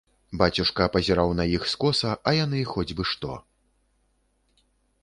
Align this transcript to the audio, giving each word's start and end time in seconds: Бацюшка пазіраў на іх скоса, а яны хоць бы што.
Бацюшка 0.41 0.87
пазіраў 0.95 1.33
на 1.39 1.45
іх 1.57 1.67
скоса, 1.75 2.15
а 2.31 2.35
яны 2.39 2.65
хоць 2.73 2.95
бы 2.99 3.03
што. 3.13 3.39